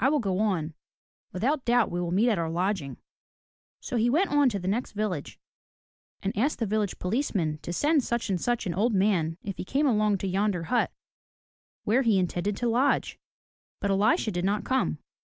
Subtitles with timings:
[0.00, 0.74] I will go on.
[1.30, 2.96] Without doubt we will meet at our lodging."
[3.78, 5.38] So he went on to the next village,
[6.20, 9.58] and asked the village police man to send such and such an old man if
[9.58, 10.90] he came along to yonder hut
[11.84, 13.20] where he intended to lodge.
[13.78, 14.98] But Elisha did not come.